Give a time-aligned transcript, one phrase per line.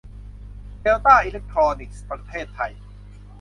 [0.81, 2.71] เดลต้า อีเลคโทรนิคส์ ประเทศไทย